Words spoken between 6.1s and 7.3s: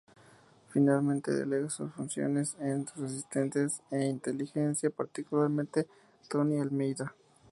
Tony Almeida.